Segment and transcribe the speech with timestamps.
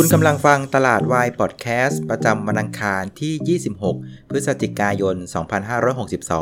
[0.00, 5.16] คุณกำลังฟังตลาดวายพอดแคสต์ประจำวันอังคารที่ 26 พฤศจิกายน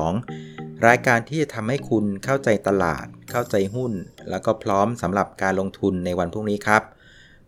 [0.05, 3.93] 2562 รายการที่จะทำให้คุณเข้าใจตลาด เข้าใจหุ้น
[4.31, 6.83] แล้วก็พร้อมสำหรับการลงทุนในวันพรุ่งนี้ครับ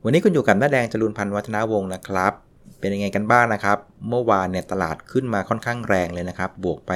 [0.05, 2.33] วันนี้คุณอยู่กับน้าแดงจรุนพันธ์วัฒนาวงศ์นะครับ
[2.80, 6.93] เป็นยังไงกันบ้างนะครับ เมื่อวานเนี่ยตลาดขึ้นมาค่อนข้างแรงเลยนะครับ บวกไป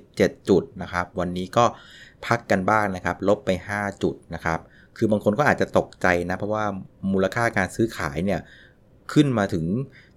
[0.00, 1.64] 17 จุดนะครับ วันนี้ก็
[2.26, 4.60] พักกันบ้างนะครับ ลบไป 5 จุดนะครับ
[4.96, 6.64] คือบางคนก็อาจจะตกใจนะ เพราะว่า
[7.12, 8.40] มูลค่าการซื้อขายเนี่ย
[9.12, 9.64] ขึ้นมาถึง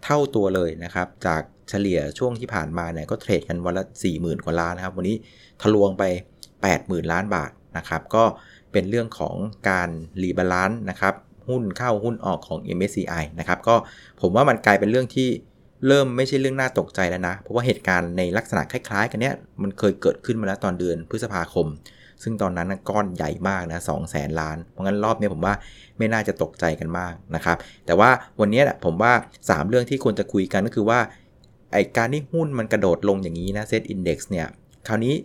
[0.03, 5.15] เท่าตัวเลยนะครับ จากเฉลี่ยช่วงที่ผ่านมาเนี่ยก็เทรดกันวันละ 40,000 กว่าล้านนะครับ วันนี้
[5.61, 6.03] ทะลวงไป
[6.59, 8.23] 80,000 ล้านบาทนะครับ ก็
[8.71, 9.35] เป็นเรื่องของ
[9.70, 9.89] การ
[10.21, 11.13] rebalance นะครับ
[11.49, 13.75] หุ้นเข้าหุ้นออกของ MSCI นะครับ ก็
[14.21, 15.29] ผมว่ามันกลายเป็นเรื่องที่
[15.87, 21.67] เริ่มไม่ใช่เรื่องน่าตกใจแล้วนะ เพราะว่าเหตุการณ์ในลักษณะคล้ายๆ กันเนี้ยมันเคยเกิดขึ้นมาแล้วตอนเดือนพฤษภาคม
[22.23, 25.55] ซึ่งตอนนั้นก้อนใหญ่มากนะสองแสนล้าน เพราะงั้นรอบนี้ผมว่า
[25.98, 30.99] ไม่น่าจะตกใจกันมากนะครับ แต่ว่าวันนี้ผมว่า 3 เรื่องที่ควรจะคุยกันก็คือว่า
[31.73, 34.48] ไอการที่หุ้นมันกระโดดลงอย่างนี้นะเซตอินดี x เนี่ย
[34.87, 35.15] คราวนี้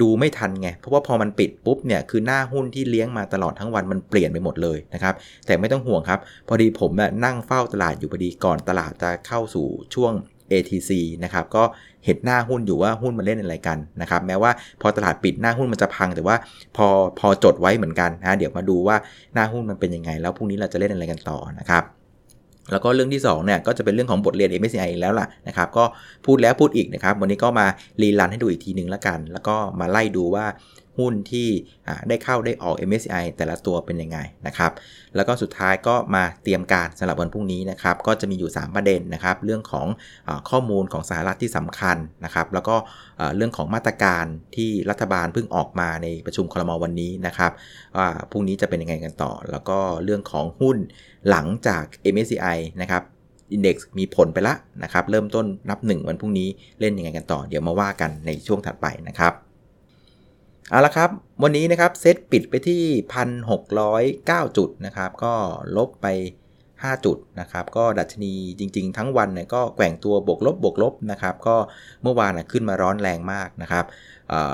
[0.00, 5.14] ดูไม่ทันไง เพราะว่าพอมันปิดปุ๊บเนี่ย คือหน้าหุ้นที่เลี้ยงมาตลอดทั้งวันมันเปลี่ยนไปหมดเลยนะครับ
[5.46, 6.90] แต่ไม่ต้องห่วงครับ พอดีผม
[7.24, 10.12] นั่งเฝ้าตลาดอยู่พอดีก่อนตลาดจะเข้าสู่ช่วง
[10.52, 10.90] ATC
[11.24, 11.62] นะครับก็
[12.04, 14.50] เห็นหน้าหุ้นอยู่ว่าหุ้นมันเล่นอะไรกันนะครับแม้ว่า
[14.82, 16.36] พอตลาดปิดหน้าหุ้นมันจะพัง แต่ว่า
[16.76, 16.86] พอ
[17.18, 18.96] พอจดไว้เหมือนกันนะเดี๋ยวมาดูว่า
[19.34, 21.84] หน้าหุ้นมันเป็นยังไง แล้วพรุ่งนี้เราจะเล่นอะไรกันต่อนะครับ
[22.70, 25.84] แล้วก็เรื่องที่2เนี่ยก็จะเป็นเรื่องของบทเรียน MSCI แล้วล่ะนะครับก็
[26.26, 27.66] พูดแล้วพูดอีกนะครับวันนี้ก็มา
[28.02, 30.44] รีลันให้ดูอีกทีหนึ่งแล้วกัน แล้วก็มาไล่ดูว่า
[30.98, 31.48] หุ้นที่
[32.08, 34.72] ได้เข้าได้ออก MSCI แต่ละตัวเป็นยังไงนะครับ
[35.16, 39.86] แล้วก็สุดท้ายก็มาเตรียมการสำหรับวันพรุ่งนี้นะครับ ก็จะมีอยู่ 3 ประเด็นนะครับ เรื่องของ
[40.28, 42.76] อข้อมูลของสหรัฐที่สำคัญนะครับ แล้วก็
[43.36, 44.24] เรื่องของมาตรการ
[44.56, 47.52] ที่รัฐบาลเพิ่งออกมาในประชุมคลมวันนี้นะครับ
[47.96, 50.76] ว่าพรุ่งนี้จะเป็นยังไงกันต่อ แล้วก็เรื่องของหุ้น
[51.30, 53.02] หลังจาก MSCI นะครับ
[53.52, 56.48] อินเด็กซ์มีผลไปละนะครับ เริ่มต้นนับ 1 วันพรุ่งนี้
[56.80, 59.32] เล่นยังไงกันต่อ เดี๋ยวมาว่ากันในช่วงถัดไปนะครับ
[60.70, 61.10] เอาละครับ
[61.42, 62.82] วันนี้นะครับเซตปิดไปที่
[63.86, 65.34] 1,609 จุดนะครับ ก็
[65.76, 66.06] ลบไป
[66.60, 71.56] 5 จุดนะครับ ก็ดัชนีจริงๆ ทั้งวันเนี่ยก็แกว่งตัวบวกลบบวกลบนะครับ ก็
[72.02, 73.84] เมื่อวานขึ้นมาร้อนแรงมากนะครับ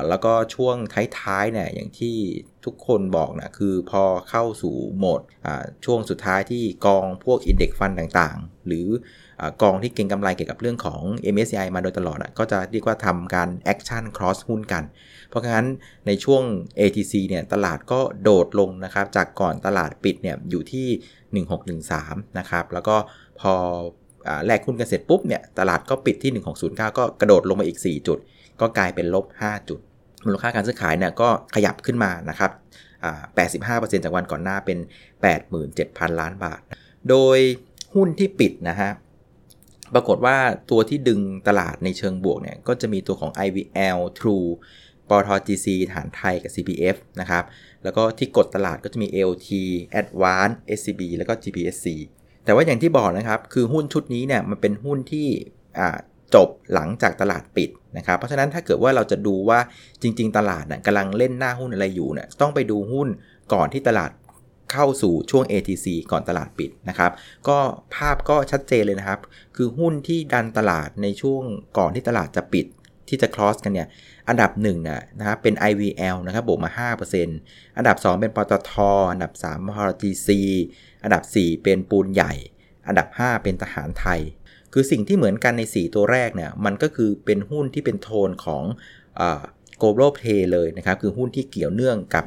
[0.09, 0.77] แล้วก็ช่วง
[1.19, 2.17] ท้ายๆเนี่ยอย่างที่
[2.65, 5.21] ทุกคนบอกนะคือพอเข้าสู่โหมด
[5.85, 8.89] ช่วงสุดท้ายที่กองพวกอินเด็กฟันต่างๆ หรือ
[9.63, 11.01] กองที่เก็งกำไรเกี่ยวกับเรื่องของ
[11.35, 14.85] MSCI มาโดยตลอดก็จะเรียกว่าทำการ action cross หุ้นกัน
[15.29, 15.67] เพราะงั้น
[16.07, 16.43] ในช่วง
[16.81, 21.45] ATC เนี่ยตลาดก็โดดลงนะครับ จากก่อนตลาดปิดเนี่ยอยู่ที่
[21.85, 22.97] 1613 นะครับ แล้วก็
[23.41, 23.53] พอ
[24.47, 26.33] แลกหุ้นกันเสร็จปุ๊บเนี่ยตลาดก็ปิดที่
[26.65, 28.19] 1609 ก็กระโดดลงมาอีก 4 จุด
[28.61, 29.81] ก็กลายเป็นลบ 5 จุด
[30.27, 32.51] มูลค่าการซื้อขายเนี่ยก็ขยับขึ้นมานะครับ
[33.29, 34.79] 85%จากวันก่อนหน้าเป็น
[35.49, 36.61] 87,000 ล้านบาท
[37.09, 37.39] โดย
[37.95, 38.91] หุ้นที่ปิดนะฮะ
[39.95, 40.37] ปรากฏว่า
[40.71, 44.49] ตัวที่ดึงตลาดในเชิงบวกเนี่ย ก็จะมีตัวของ IVL True
[45.09, 47.45] ปท GC ฐานไทยกับ CPF นะครับ
[47.85, 49.49] แล้วก็ที่กดตลาดก็จะมี AOT
[50.01, 51.87] Advance SCB แล้วก็ GPSC
[52.45, 55.29] แต่ว่าอย่างที่บอกนะครับ คือหุ้นชุดนี้เนี่ยมันเป็นหุ้นที่
[56.35, 59.59] จบหลังจากตลาดปิดนะครับเพราะฉะนั้นถ้าเกิดว่าเราจะดูว่า
[60.03, 63.09] จริง ๆ ตลาดน่ะกำลังเล่นหน้าหุ้นอะไรอยู่เนี่ยต้องไปดูหุ้น
[63.55, 64.11] ก่อนที่ตลาด
[64.73, 67.13] เข้าสู่ช่วง ATC ก่อนตลาดปิดนะครับ
[67.49, 67.59] ก็
[67.95, 69.21] ภาพก็ชัดเจนเลยนะครับ
[69.57, 71.43] คือหุ้นที่ดันตลาดในช่วง
[71.79, 72.67] ก่อนที่ตลาดจะปิด
[73.09, 73.89] ที่จะ cross กันเนี่ย
[74.29, 76.71] อันดับ1น่ะนะครับเป็น IVL นะครับบวกมา
[77.25, 78.73] 5%อันดับ 2 เป็นปตท
[79.13, 80.29] อันดับ3มหร GC
[81.03, 82.33] อันดับ 4 เป็นปูนใหญ่
[82.89, 84.21] อันดับ 5 เป็นทหารไทย
[84.73, 88.65] คือสิ่งที่เหมือนกันใน 4 ตัวแรกเนี่ยมันก็คือเป็นหุ้นที่เป็นโทนของ
[89.81, 92.25] global play เลยนะครับ คือหุ้นที่เกี่ยวเนื่องกับ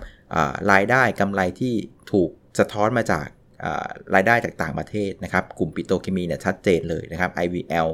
[0.72, 1.74] รายได้กำไรที่
[2.12, 3.28] ถูกสะท้อนมาจาก
[4.16, 7.90] รายได้จากต่างประเทศนะครับ กลุ่มปิโตเคมีเนี่ยชัดเจนเลยนะครับ IVL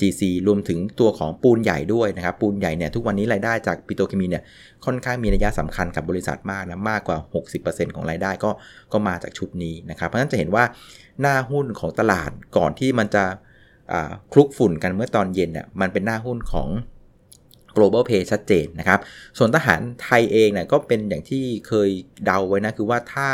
[0.00, 4.42] GC รวมถึงตัวของปูนใหญ่ด้วยนะครับ ปูนใหญ่เนี่ยทุกวันนี้รายได้จากปิโตเคมีเนี่ย
[4.84, 7.18] ค่อนข้างมีนัยสำคัญกับบริษัทมากนะมากกว่า
[7.56, 8.50] 60%ของรายได้ก็
[8.92, 10.64] ก็มาจากชุดนี้นะครับ เพราะฉะนั้นจะเห็นว่า
[11.20, 13.24] หน้าหุ้นของตลาดก่อนที่มันจะ
[14.32, 16.68] คลุกฝุ่นกันเมื่อตอนเย็นเนี่ยมันเป็นหน้าหุ้นของ
[17.76, 19.00] global pay ชัดเจนนะครับ
[19.38, 21.88] ส่วนทหารไทยเองเนี่ยก็เป็นอย่างที่เคย
[22.24, 23.28] เดาไว้นะ คือว่าถ้า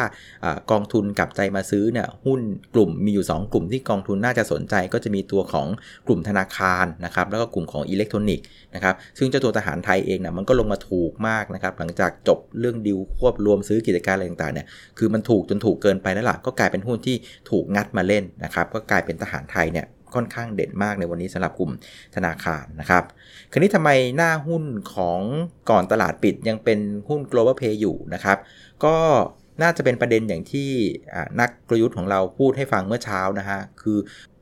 [0.70, 2.40] กองทุนกลับใจมาซื้อเนี่ยหุ้น
[2.74, 5.66] กลุ่มมีอยู่ 2 กลุ่มที่กองทุนน่าจะสนใจ ก็จะมีตัวของ
[6.06, 14.66] กลุ่มธนาคารนะครับ แล้วก็กลุ่มของอิเล็กทรอนิกส์นะครับ ซึ่งเจ้าตัวทหารไทยเองเนี่ยมันก็ลงมาถูกมากนะครับ หลังจากจบเรื่องดิวควบรวมซื้อกิจการอะไรต่างๆเนี่ย
[14.98, 17.16] คือมันถูกจนถูกเกินไปแล้วล่ะ ก็กลายเป็นหุ้นที่
[17.50, 21.72] ถูกงัดมาเล่นนะครับ ก็กลายเป็นทหารไทยเนี่ย ค่อนข้างเด่นมากในวันนี้สำหรับกลุ่ม
[22.16, 23.04] ธนาคารนะครับ
[23.52, 24.64] คราวนี้ทำไมหน้าหุ้น
[24.94, 25.20] ของ
[25.70, 26.78] ก่อนตลาดปิดยังเป็น
[27.08, 28.38] หุ้น global pay อยู่นะครับ
[28.84, 28.96] ก็
[29.62, 30.70] น่าจะเป็นประเด็นอย่างที่
[31.40, 33.98] นักกลยุทธ์ของเราพูดให้ฟังเมื่อเช้านะฮะคือ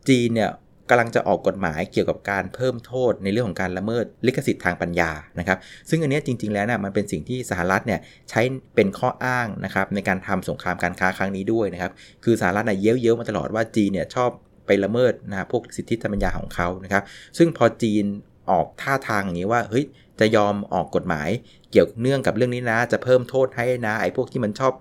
[0.08, 0.52] จีนเนี่ย
[0.90, 5.58] กำลังจะออกกฎหมายเกี่ยวกับการเพิ่มโทษในเรื่องของการละเมิดลิขสิทธิ์ทางปัญญานะครับ
[5.88, 8.40] ซึ่งอันนี้จริง ๆ แล้วนะมันเป็นสิ่งที่สหรัฐเนี่ยใช้
[8.74, 11.92] เป็นข้ออ้างนะครับในการทำสงครามการค้าครั้งนี้ด้วยนะครับ
[12.24, 14.30] คือสหรัฐเนี่ยเย้ยวๆมาตลอดว่าจีนเนี่ยชอบ
[14.66, 17.02] ไปละเมิดนะพวกสิทธิทางปัญญาของเขานะครับ
[17.38, 18.04] ซึ่งพอจีน
[18.50, 19.84] ออกท่าทางอย่างนี้ว่าเฮ้ย
[20.20, 21.28] จะยอมออกกฎหมาย
[21.70, 24.72] เกี่ยวเนื่องกับเรื่องนี้นะ จะเพิ่มโทษให้นะไอ้พวกที่มันชอบ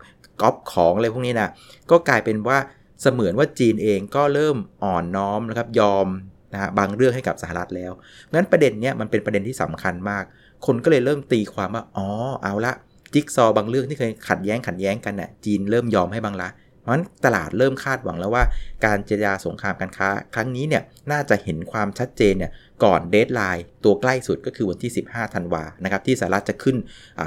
[0.42, 1.50] ก๊อปของอะไรพวกนี้นะ
[1.92, 2.58] ก็กลายเป็นว่า
[3.02, 6.08] เสมือนว่าจีนเองก็เริ่มอ่อนน้อมนะครับยอม
[6.54, 7.92] นะฮะบางเรื่องให้กับสหรัฐแล้ว
[8.34, 10.24] งั้นประเด็นเนี้ยมันเป็นประเด็นที่สำคัญมาก
[10.66, 12.08] คนก็เลยเริ่มตีความว่าอ๋อ
[12.44, 12.74] เอาละ
[13.14, 16.50] จิ๊กซอบางเรื่องที่เคยขัดแย้งขัดแย้งกันน่ะจีนเริ่มยอมให้บางละ
[16.86, 18.44] เพราะฉะนั้นตลาดเริ่มคาดหวังแล้วว่า
[18.86, 22.52] การเจรจาสงครามการค้า ครั้งนี้เนี่ยน่าจะเห็นความชัดเจนเนี่ย
[22.84, 26.76] ก่อนเดทไลน์ตัวใกล้สุดก็คือวันที่ 15ธันวานะครับที่สหรัฐจะขึ้น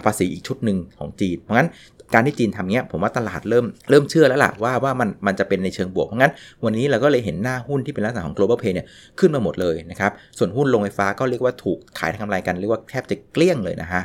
[0.05, 1.71] ภาษีอีกชุดหนึ่งของจีน เพราะงั้น
[2.15, 6.33] การที่จีนทำเนี้ยผมว่าตลาดเริ่มเริ่มเชื่อแล้วล่ะว่าว่ามันมันจะเป็นในเชิงบวก เพราะงั้น
[6.65, 8.87] วันนี้เราก็เลยเห็นหน้าหุ้นที่เป็นลักษณะของ global pay เนี่ย
[9.19, 14.03] ขึ้นมาหมดเลยนะครับส่วนหุ้นลงไฟฟ้าก็เรียกว่าถูกขายทางกำไรกันเรียกว่าแทบจะเกลี้ยงเลยนะฮะ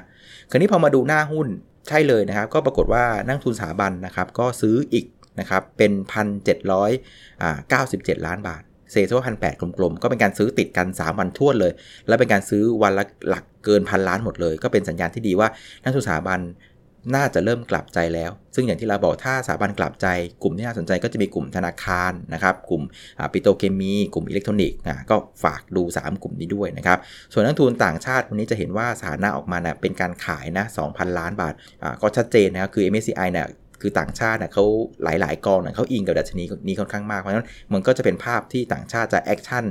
[0.50, 1.48] คราวนี้พอมาดูหน้าหุ้น
[1.88, 5.06] ใช่เลยนะครับก็ปรากฏว่านักทุนสถาบันนะครับก็ซื้ออีก
[5.40, 5.92] นะครับ เป็น
[6.64, 11.72] 1,797 ล้านบาท เซโซพันแปดกลมๆ ก็เป็นการซื้อติดกัน 3 วันทั่วเลย
[12.08, 15.48] แล้วเป็นการซื้อวันละหลักเกินพันล้านหมดเลย ก็เป็นสัญญาณที่ดีว่า
[15.84, 16.40] นักทุนสถาบัน
[17.16, 20.08] น่าจะเริ่มกลับใจแล้ว ซึ่งอย่างที่เราบอกถ้าสถาบันกลับใจ
[20.44, 22.84] กลุ่มที่น่าสนใจก็จะมีกลุ่มธนาคารนะครับ กลุ่ม
[23.34, 24.78] ปิโตรเคมี กลุ่มอิเล็กทรอนิกส์
[25.10, 26.98] ก็ฝากดู 3 กลุ่มนี้ด้วยนะครับ
[27.34, 31.54] ส่วนนักลงทุนต่างชาติวันนี้จะเห็นว่าสถานะออกมาเนะเป็นการขายนะ2,000 ล้านบาท
[32.02, 33.48] ก็ชัดเจนนะครับคือ MSCI เนี่ย
[33.84, 34.66] คือต่างชาติเนะเขา
[35.04, 39.64] หลาย ๆ กองเนี่ยเขาอิงกับดัชนีนี้ค่อนข้างมาก เพราะฉะนั้นมันก็จะเป็นภาพที่ต่างชาติจะ action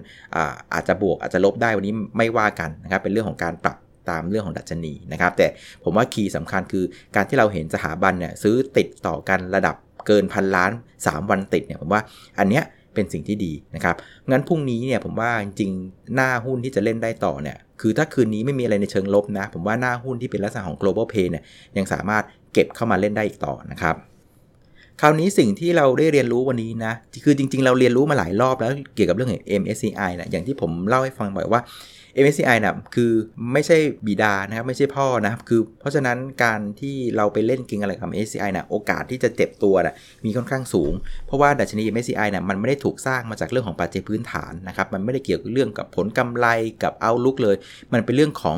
[0.74, 3.76] อาจจะบวกอาจจะลบได้วันนี้ไม่ว่ากันนะครับเป็นเรื่องของการปรับ
[4.10, 5.46] ตามเรื่องของดัชนีนะครับแต่
[5.84, 6.84] ผมว่าคีย์สำคัญคือ
[7.16, 9.76] การที่เราเห็นสถาบันเนี่ยซื้อติดต่อกันระดับ
[10.06, 12.00] เกินพันล้าน 3 วันติดเนี่ยผมว่า
[12.38, 12.64] อันเนี้ย
[12.94, 13.96] เป็นสิ่งที่ดีนะครับ
[14.30, 21.42] งั้นพรุ่งนี้เนี่ยผมว่าจริงๆหน้าหุ้นที่จะเล่นได้ต่อเนี่ยคือถ้าคืนนี้ไม่มีอะไรในเชิงลบนะ ผมว่าหน้าหุ้นที่เป็นลักษณะของ global pay เนี่ย
[21.76, 23.96] ยังสามารถ เก็บเข้ามาเล่นได้อีกต่อนะครับ
[25.00, 26.92] คราวนี้สิ่งที่เราได้เรียนรู้วันนี้นะ
[27.24, 31.60] คือจริงๆ เราเรียนรู้มาหลายรอบแล้วเกี่ยวกับเรื่องของ MSCI นะอย่างที่ผมเล่าให้ฟังบ่อยว่า
[32.20, 33.12] MSCI นะคือ
[33.52, 33.76] ไม่ใช่
[34.06, 39.94] บิดานะครับไม่ใช่พ่อนะครับคือเพราะฉะนั้นการที่เราไปเล่นกิงอะไรกับ MSCI นะโอกาสที่จะเจ็บตัวนะ
[40.24, 40.92] มีค่อนข้างสูง
[41.26, 46.46] เพราะว่าดัชนี MSCI นะมันไม่ได้ถูกสร้างมาจากเรื่องของปัจจัยพื้นฐานนะครับมันไม่ได้เกี่ยวกับเรื่องกับผลกำไร
[46.82, 47.56] กับเอาลุกเลย
[47.92, 48.56] มันเป็นเรื่องของ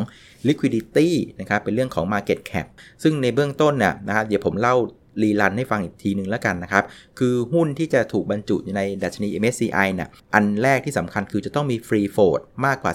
[0.48, 1.08] liquidity
[1.40, 2.66] นะครับเป็นเรื่องของ market cap
[3.02, 4.76] ซึ่งในเบื้องต้นเนี่ยนะครับเดี๋ยวผมเล่า
[5.22, 6.84] รีลันให้ฟังอีกทีหนึ่งแล้วกันนะครับ
[7.18, 12.92] คือหุ้นที่จะถูกบรรจุในดัชนี MSCI เนี่ยอันแรกที่สำคัญคือจะต้องมีฟรีโฟดมากกว่า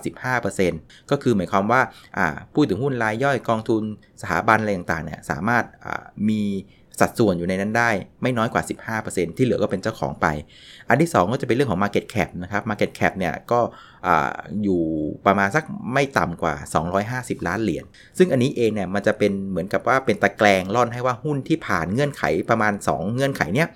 [0.54, 1.82] 15%ก็คือหมายความว่า
[2.54, 3.84] พูดถึงหุ้นรายย่อยกองทุน
[4.22, 5.64] สถาบันอะไรต่างๆเนี่ยสามารถ
[6.30, 6.44] มี
[7.02, 7.90] สัดส่วนอยู่ในนั้นได้
[8.22, 8.64] ไม่น้อยกว่า
[9.06, 10.28] 15%ที่เหลือก็เป็นเจ้าของไป
[10.90, 13.60] อันที่ 2 ก็จะเป็นเรื่องของ Market Cap นะครับ Market Cap เนี่ยก็
[14.64, 14.82] อยู่
[15.26, 15.64] ประมาณสัก
[15.94, 16.54] ไม่ต่ำกว่า
[17.36, 17.86] 250 ล้านเหรียญ
[18.18, 23.68] ซึ่งอันนี้เองเนี่ยมันจะเป็นเหมือนกับว่าเป็นตะแกรงล่อนให้ว่าหุ้นที่ผ่านเงื่อนไขประมาณ 2 เงื่อนไขเนี่ย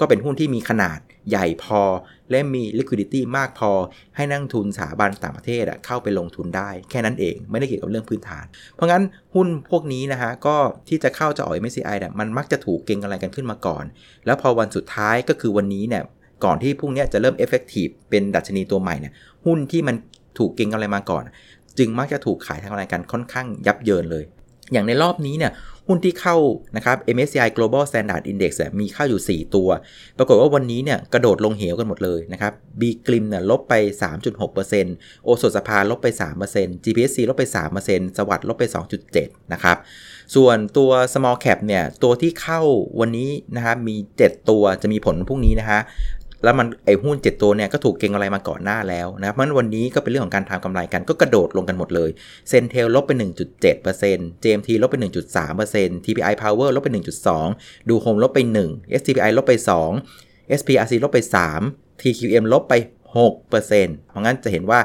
[0.00, 0.98] ก็เป็นหุ้นที่มีขนาด
[1.30, 1.82] ใหญ่พอ
[2.30, 3.70] และมี liquidity มากพอ
[4.16, 9.02] ให้นั่งทุนสถาบันต่างประเทศเข้าไปลงทุนได้ แค่นั้นเองไม่ได้เกี่ยวกับเรื่องพื้นฐาน เพราะงั้น
[9.34, 10.56] หุ้นพวกนี้นะฮะก็
[10.88, 13.84] ที่จะเข้าจะออก MSCI เนี่ยมันมักจะถูกเก็งอะไรกันขึ้นมาก่อน
[14.26, 16.02] แล้วพอวันสุดท้ายก็คือวันนี้เนี่ย
[16.44, 19.12] ก่อนที่พวกนี้จะเริ่ม effective เป็นดัชนีตัวใหม่เนี่ย
[19.46, 19.96] หุ้นที่มัน
[20.38, 21.22] ถูกเก็งอะไรมาก่อน
[21.78, 24.24] จึงมักจะถูกขายทางอะไรกันค่อนข้างยับเยินเลย
[24.72, 25.52] อย่างในรอบนี้เนี่ย
[25.88, 26.36] หุ้นที่เข้า
[26.76, 29.68] นะครับ MSCI Global Standard Index มีเข้าอยู่ 4 ตัว
[30.18, 33.74] ปรากฏว่าวันนี้เนี่ยกระโดดลงเหวกันหมดเลยนะครับ B กริมเนี่ยลบไป
[34.50, 36.06] 3.6%โอสถสภาลบไป
[36.50, 37.44] 3% GPSC ลบไป
[37.86, 38.64] 3%สวัสด์ลบไป
[39.08, 39.76] 2.7 นะครับ
[40.34, 42.60] ส่วนตัว small cap เนี่ยตัวที่เข้า
[43.00, 45.80] วันนี้นะครับมี 7 ตัวจะมีผลพรุ่งนี้นะฮะ
[46.44, 52.10] แล้วมันไอหุ้น 7 ตัวเนี่ยก็ถูกเก็งอะไรมาก่อนหน้าแล้วนะครับมันวันนี้ก็เป็นเรื่องของการทำกำไรกันก็กระโดดลงกันหมดเลย
[52.48, 53.10] เซนเทลลบไป
[53.82, 54.96] 1.7% JMT ลบไป
[55.50, 56.88] 1.3% TPI Power ลบไป
[57.38, 59.52] 1.2 ดูโฮมลบไป 1 STPI ลบไป
[60.04, 61.18] 2 SPRC ลบไป
[61.60, 62.74] 3 TQM ลบไป
[63.16, 64.80] 6%เพราะงั้นจะเห็นว่า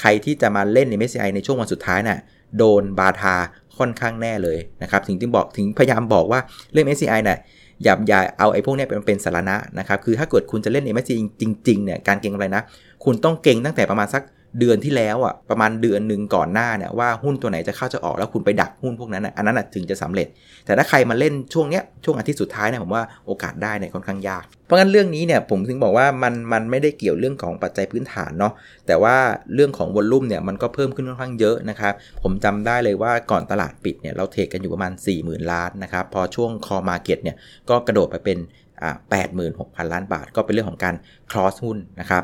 [0.00, 2.18] ใครที่จะมาเล่นใน MSCI ในช่วงวันสุดท้ายนะ่ะ
[2.58, 3.36] โดนบาทา
[3.78, 6.40] ค่อนข้างแน่เลยนะครับถึงที่บอกถึงพยายามบอกว่า
[6.72, 7.38] เรื่อง MSCI นะ่ะ
[7.84, 12.62] อย่าอย่าเอาไอ้พวกนี้เป็นเป็นสาระนะครับ คือถ้าเกิดคุณจะเล่น MSCI จริงๆเนี่ยการเก็งอะไรนะ
[13.04, 14.22] คุณต้องเก่งตั้งแต่ประมาณสัก
[14.58, 20.26] เดือนที่แล้วอะประมาณเดือนหนึ่งก่อนหน้าเนี่ยว่าหุ้นตัวไหนจะเข้าจะออกแล้วคุณไปดักหุ้นพวกนั้นอะอันนั้นถึงจะสำเร็จ
[20.66, 28.52] แต่ถ้าใครมาเล่นช่วงเนี้ยช่วงอาทิตย์สุดท้ายเนี่ยผมว่าโอกาสได้เนี่ยค่อนข้างยาก เพราะงั้นเรื่องนี้เนี่ยผมถึงบอกว่ามันมันไม่ได้เกี่ยวเรื่องของปัจจัยพื้นฐานเนาะ
[28.86, 29.16] แต่ว่า
[29.54, 31.92] เรื่องของวอลลุ่มเนี่ยมันก็เพิ่มขึ้นค่อนข้างเยอะนะครับ
[32.22, 37.36] ผมจำได้เลยว่าก่อนตลาดปิดเนี่ยเราเทรดกันอยู่ประมาณ 40,000 ล้านนะครับพอช่วงคอมาเก็ตเนี่ย
[37.70, 38.38] ก็กระโดดไปเป็น
[38.82, 38.96] อ่า
[39.44, 40.94] 86,000 ล้านบาท ก็เป็นเรื่องของการ
[41.30, 42.22] cross หุ้นนะครับ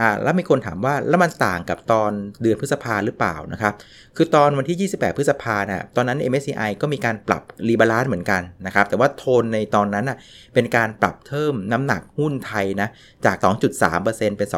[0.00, 2.10] อ่าแล้วมีคนถามว่าแล้วมันต่างกับตอน
[2.42, 3.72] เดือนพฤษภาหรือเปล่านะครับ
[4.16, 10.18] คือตอนวันที่ 28 พฤษภานะตอนนั้น MSCI ก็มีการปรับ rebalance เหมือนกันนะครับ แต่ว่าโทนในตอนนั้นนะ
[10.54, 12.88] เป็นการปรับเพิ่มน้ำหนักหุ้นไทยนะ
[13.24, 13.36] จาก
[13.82, 14.48] 2.3%เป็น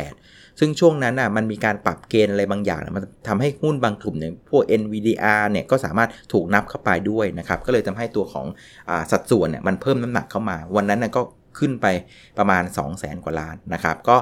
[0.00, 8.46] 2.8 ซึ่งช่วงนั้นนะมันมีการปรับเกณฑ์อะไรบางอย่างนะมันทำให้หุ้นบางกลุ่มเนี่ยพวก NVDR เนี่ยก็สามารถถูกนับเข้าไปด้วยนะครับ ก็เลยทำให้ตัวของ
[8.88, 11.22] อสัดส่วนเนี่ยมันเพิ่มน้ำหนักเข้ามา วันนั้นน่ะก็
[11.58, 11.86] ขึ้นไป
[12.38, 14.16] ประมาณ 2 0 0แสนกว่าล้านนะครับ ก็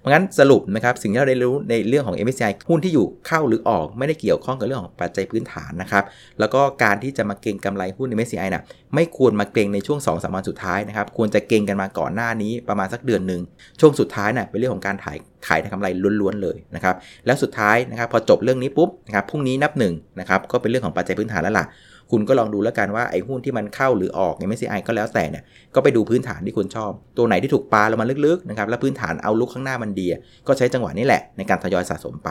[0.00, 6.04] เพราะงั้นสรุปนะครับ สิ่งที่เราได้รู้ในเรื่องของ MSCI หุ้นที่อยู่เข้าหรือออกไม่ได้เกี่ยวข้องกับเรื่องของปัจจัยพื้นฐานนะครับ
[6.40, 8.62] แล้วก็การที่จะมาเก็งกำไรหุ้น MSCI นะ
[8.94, 13.40] ไม่ควรมาเก็งในช่วง2อสวันสุดท้ายนะครับ ควรจะเก็งกันมาก่อนหน้านี้ประมาณสักเดือนหนึ่ง
[13.80, 15.88] ช่วงสุดท้ายนะ่ะเป็นเรื่องของการถ่ายขายกำไร
[16.20, 16.94] ล้วนๆเลยนะครับ
[17.26, 21.66] แล้วสุดท้ายนะครับพอจบเรื่องนี้ปุ๊บนะครับพรุ่งนี้นับหนึ่งนะครับก็เป็นเรื่องของปัจจัยพื้นฐานแล้วล่ะ
[22.10, 25.44] คุณก็ลองดูแล้วกันว่าไอ้หุ้นที่มันเข้าหรือออกใน MSCI ก็แล้วแต่เนี่ย
[25.74, 30.06] ก็ไปดูพื้นฐานที่คุณชอบ ตัวไหนที่ถูกปลาลงมาลึกๆนะครับแล้วพื้นฐานเอาลุกข้างหน้ามันดี
[30.46, 32.30] ก็ใช้จังหวะนี้แหละในการทยอยสะสมไป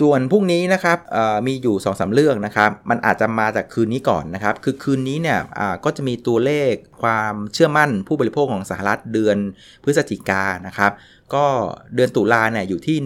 [0.00, 0.98] ส่วนพรุ่งนี้นะครับ
[1.46, 5.38] มีอยู่2อสเรื่องนะครับ มันอาจจะมาจากคืนนี้ก่อนนะครับ คือคืนนี้เนี่ย
[5.84, 9.36] ก็จะมีตัวเลขความเชื่อมั่นผู้บริโภคของสหรัฐเดือน
[9.84, 10.92] พฤศจิกานะครับ
[11.34, 11.44] ก็
[11.94, 12.96] เดือนตุลาเนี่ยอยู่ที่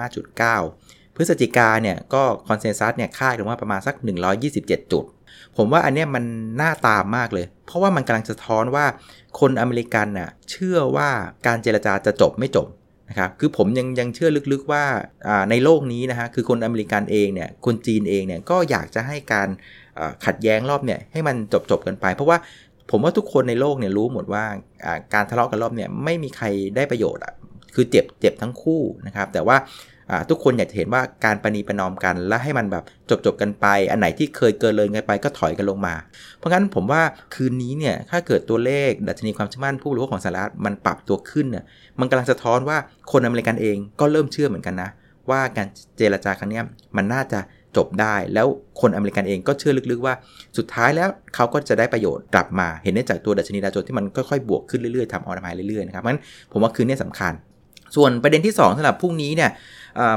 [0.00, 3.94] 125.9 พฤศจิกาเนี่ยก็ consensus เนี่ยคาดกันว่าประมาณสัก
[4.42, 5.04] 127 จุด
[5.60, 6.24] ผมว่าอันเนี้ยมัน
[6.60, 8.84] น่าตามมากเลย เพราะว่ามันกำลังสะท้อนว่า
[9.40, 11.08] คนอเมริกันน่ะเชื่อว่า
[11.46, 12.66] การเจรจาจะจบไม่จบ
[13.08, 14.84] นะครับคือผมยังยังเชื่อลึกๆว่า
[15.50, 19.48] ในโลกนี้นะฮะคือคนอเมริกันเองเนี่ยคนจีนเองเนี่ยก็อยากจะให้การ
[20.26, 22.38] ขัดแย้งรอบเนี่ยให้มันจบจบกันไป เพราะว่า
[22.90, 24.44] ผมว่าทุกคนในโลกเนี่ยรู้หมดว่า
[25.14, 27.34] การทะเลาะกันรอบเนี่ยไม่มีใครได้ประโยชน์อะ
[27.74, 29.56] คือเจ็บเจ็บทั้งคู่นะครับแต่ว่า
[30.30, 35.94] ทุกคนอยากจะเห็นว่าการประนีประนอมกัน และให้มันแบบจบจบกันไป อันไหนที่เคยเกินเลยกันไปก็ถอยกันลงมา
[36.38, 37.02] เพราะงั้นผมว่า
[37.34, 41.64] คืนนี้เนี่ยถ้าเกิดตัวเลขดัชนีความเชื่อมั่นผู้บริโภคของสหรัฐมันปรับตัวขึ้นเนี่ย
[42.00, 42.78] มันกำลังสะท้อนว่า
[43.12, 44.90] คนอเมริกันเองก็เริ่มเชื่อเหมือนกันนะ
[45.30, 45.66] ว่าการ
[45.98, 46.60] เจรจาครั้งนี้
[46.96, 47.40] มันน่าจะ
[47.76, 48.46] จบได้แล้ว
[48.80, 50.14] คนอเมริกันเองก็เชื่อลึกๆว่า
[50.58, 57.32] สุดท้ายแล้วเขาก็จะได้ประโยชน์กลับมาเห็นได้จากตัวดัชนีดาวโจนส์ที่มันค่อยๆบวกขึ้นเรื่อยๆทำ all-time high เรื่อยๆนะครับเพราะฉะนั้นผมว่าคืนนี้สำคัญ
[57.96, 59.50] ส่วนประเด็นที่ 2สำหรับพรุ่งนี้เนี่ย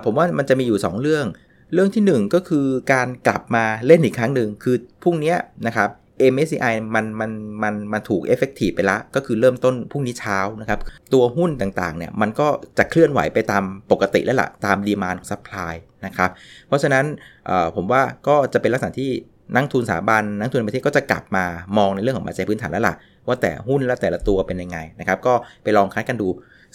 [0.06, 1.26] ผมว่ามันจะมีอยู่ 2 เรื่อง
[1.74, 5.36] เรื่องที่ 1 ก็คือการกลับมาเล่นอีกครั้งหนึ่งคือพรุ่งนี้
[5.68, 5.90] นะครับ
[6.34, 7.32] MSCI มันมัน
[7.64, 10.80] มันมันถูก effective ไปแล้วก็คือเริ่มต้นพรุ่งนี้เช้านะครับ
[11.14, 15.74] ตัวหุ้นต่างๆเนี่ยมันก็จะเคลื่อนไหวไปตามปกติแล้วล่ะ ตาม demand ของ supply
[16.06, 16.30] นะครับ
[16.68, 17.06] เพราะฉะนั้น
[17.76, 19.12] ผมว่าก็จะเป็นลักษณะที่
[19.54, 21.46] นักทุนสถาบันนักทุนประเทศก็จะกลับมา
[21.78, 22.96] มองในเรื่องของปัจจัยพื้นฐานแล้วล่ะ
[23.28, 26.28] ว่าแต่หุ้นและแต่ละตัวเป็นยังไงนะครับ ก็ไปลองคัดกันดู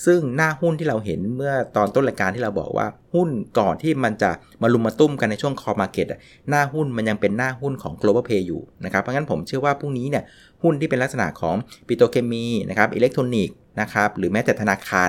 [0.07, 3.29] ซึ่งหน้าหุ้นที่เราเห็นเมื่อตอนต้นรายการที่เราบอกว่าหุ้น
[3.59, 4.31] ก่อนที่มันจะ
[4.63, 6.07] มาลุมมาตุ้มกันในช่วงคอมาเก็ต
[6.49, 10.25] หน้าหุ้นมันยังเป็นหน้าหุ้นของ global pay อยู่นะครับเพราะงั้นผมเชื่อว่าพรุ่งนี้เนี่ย
[10.63, 11.55] หุ้นที่เป็นลักษณะของ
[11.87, 15.09] ปิโตเคมีนะครับอิเล็กทรอนิกส์นะครับหรือแม้แต่ธนาคาร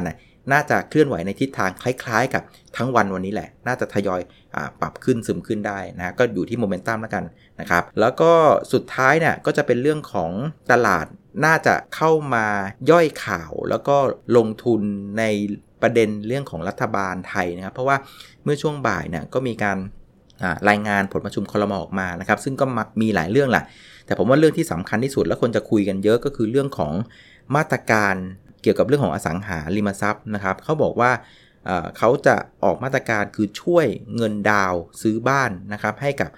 [0.52, 2.44] น่าจะเคลื่อนไหวในทิศทางคล้าย ๆ กับ
[2.78, 4.22] ทั้งวันวันนี้แหละ น่าจะทยอย
[4.56, 7.24] อปรับขึ้นซึมขึ้นได้นะก็อยู่ที่โมเมนตัมแล้วกัน
[7.60, 8.32] นะครับ แล้วก็
[8.74, 10.32] สุดท้ายเนี่ยก็จะเป็นเรื่องของ
[10.72, 11.06] ตลาด
[11.46, 12.46] น่าจะเข้ามา
[12.92, 13.96] ย่อยข่าวแล้วก็
[14.38, 14.82] ลงทุน
[15.20, 15.24] ใน
[15.82, 17.98] ประเด็นเรื่องของรัฐบาลไทยนะครับ เพราะว่า
[18.44, 19.78] เมื่อช่วงบ่ายเนี่ยก็มีการ
[20.70, 22.66] รายงานผลประชุมคอรมอออกมานะครับ ซึ่งก็
[23.02, 23.64] มีหลายเรื่องแหละ
[24.06, 26.94] แต่ผมว่าเรื่องที่สำคัญที่สุดและคนจะคุยกันเยอะก็คือเรื่องของ
[27.56, 28.16] มาตรการ
[28.62, 31.12] เกี่ยวกับเรื่องของอสังหาริมทรัพย์นะครับเขาบอกว่า
[31.98, 33.86] เขาจะออกมาตรการคือช่วย
[34.16, 36.30] เงินดาวซื้อบ้านนะครับให้กับ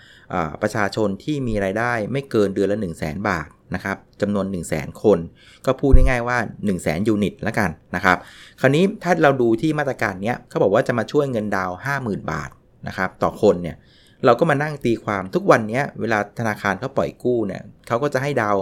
[0.62, 5.20] ประชาชนที่มีรายได้ไม่เกินเดือนละ 1 0 0 0 0แบาทนะครับจำนวน 1 0 0 0 0แคน
[5.66, 8.18] ก็พูดง่ายๆว่า 1 0 0 0 0แยูนิตแล้วกันนะครับ
[8.62, 12.50] คราวนี้ถ้าเราดูที่มาตรการนี้เขาบอกว่าจะมาช่วยเงินดาว 50,000 บาท
[12.88, 13.78] นะครับต่อคนเนี่ย
[14.26, 18.56] เราก็มานั่งตีความทุกวันนี้เวลาธนาคารเขาปล่อยกู้เนี่ยเขาก็จะให้ดาว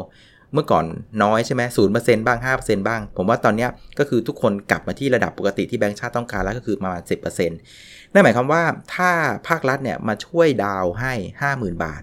[0.54, 0.86] เมื่อก่อน
[1.24, 3.68] น้อยใช่ไหมศูนย์เปอร์เซ็นต์บ้าง5%บ้าง ผมว่าตอนนี้
[4.00, 7.02] ก็คือทุกคนกลับมาที่ระดับปกติที่แบงก์ชาติต้องการแล้วก็คือประมาณ
[7.42, 8.64] 10%นั่นหมายความว่า
[8.96, 9.12] ถ้า
[9.48, 11.14] ภาครัฐเนี่ยมาช่วยดาวให้
[11.48, 12.02] 50,000บาท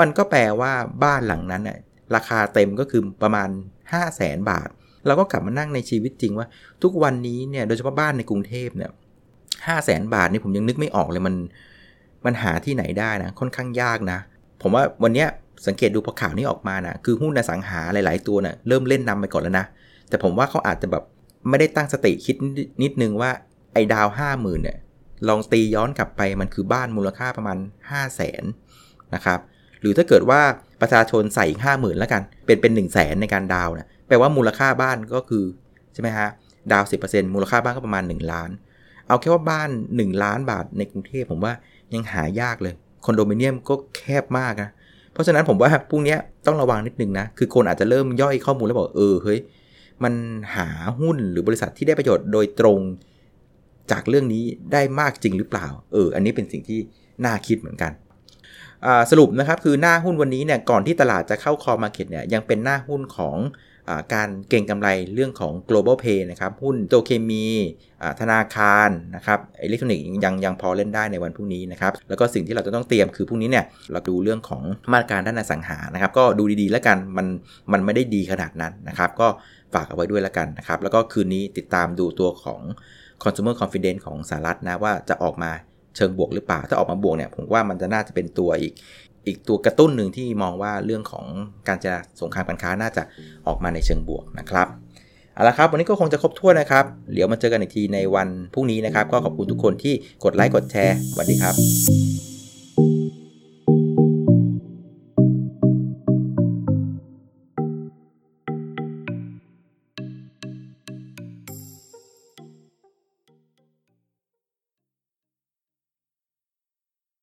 [0.00, 0.72] มันก็แปลว่า
[1.04, 1.78] บ้านหลังนั้นเนี่ย
[2.14, 4.68] ราคาเต็มก็คือประมาณ5 0 0แสนบาท
[5.06, 6.46] เราก็กลับมานั่งในชีวิตจริงว่า
[6.82, 8.90] ทุกวันนี้เนี่ยโดยเฉพาะบ้านในกรุงเทพเนี่ย
[9.66, 11.34] ห้าแสนบาทนี่ผมยังนึกไม่ออกเลยมัน
[12.24, 14.18] มันหาที่ไหนได้นะค่อนข้างยากนะ
[14.62, 15.26] ผมว่าวันนี้
[15.66, 19.66] สังเกตดูพอข่าวนี้ออกมานะคือหุ้นอสังหาหลาย ๆ ตัวนะ่ะเริ่มเล่นนำไปก่อนแล้วนะ
[20.08, 21.04] แต่ผมว่าเขาอาจจะแบบ
[21.48, 22.36] ไม่ได้ตั้งสติคิด
[22.82, 23.30] นิดนึงว่า
[23.74, 24.78] ไอ้ดาวห้าหมื่นเนี่ย
[25.28, 27.58] ลองตีย้อนกลับไปมันคือบ้านมูลค่าประมาณ
[27.90, 28.44] 5 0 0แสน
[29.14, 29.40] นะครับ
[29.80, 30.40] หรือถ้าเกิดว่า
[30.80, 35.44] ประชาชนใส่อีกห้าหมื่นแล้วกัน เป็นเป็นหนึ่งแสนในการดาวนะแปลว่ามูลค่าบ้านก็คือ
[35.94, 36.28] ใช่ไหมฮะ
[36.72, 38.50] ดาว 10%มูลค่าบ้านก็ประมาณ 1 ล้าน
[39.08, 41.52] เอาแค่ว่าบ้าน 1 ล้านบาทในกรุงเทพผมว่า
[41.94, 42.74] ยังหายากเลย
[43.04, 44.70] คอนโดมิเนียมก็แคบมากนะ
[45.18, 49.38] เพราะฉะนั้นผมว่าพรุ่งนี้ต้องระวังนิดนึงนะ คือคนอาจจะเริ่มย่อยข้อมูลแล้วบอกเออเฮ้ย
[50.04, 50.14] มัน
[50.54, 50.68] หา
[51.00, 52.80] หุ้นหรือบริษัทที่ได้ประโยชน์โดยตรง
[53.90, 56.78] จากเรื่องนี้ได้มากจริงหรือเปล่า เออ อันนี้เป็นสิ่งที่
[57.24, 57.92] น่าคิดเหมือนกัน
[59.10, 63.36] สรุปนะครับคือหน้าหุ้นวันนี้เนี่ยก่อนที่ตลาดจะเข้าคอมาเก็ตเนี่ยยังเป็นหน้าหุ้นของ
[64.14, 67.46] การเก่งกำไรเรื่องของ global pay นะครับ หุ้นโตเคมี
[68.20, 77.26] ธนาคารนะครับอิเล็กทรอนิกส์ยังยังพอเล่นได้ในวันพรุ่งนี้นะครับ แล้วก็สิ่งที่เราจะต้องเตรียมคือพรุ่งนี้เนี่ยเราดูเรื่องของมาตรการด้านอสังหานะครับ ก็ดูดีๆแล้วกันมัน
[77.72, 79.28] มันไม่ได้ดีขนาดนั้นนะครับ ก็
[79.74, 82.60] ฝากเอาไว้ด้วยแล้วกันนะครับ แล้วก็คืนนี้ติดตามดูตัวของ
[83.22, 85.50] consumer confidence ของสหรัฐนะว่าจะออกมา
[85.96, 88.72] เชิงบวกหรือเปล่า ถ้าออกมาบวกเนี่ยผมว่ามันจะน่าจะเป็นตัวอีก
[89.28, 91.26] อีกตัวกระตุ้นหนึ่งที่มองว่าเรื่องของ
[91.68, 93.02] การจะสงครามการค้าน่าจะ
[93.46, 94.68] ออกมาในเชิงบวกนะครับ
[95.34, 99.94] เอาละครับวันนี้ก็คงจะครบถ้วนนะครับเดี๋ยวมาเจอกันอีกทีในวันพรุ่งนี้นะครับ ก็ขอบคุณทุกคนที่
[100.24, 102.07] กดไลค์กดแชร์สวัสดีครับ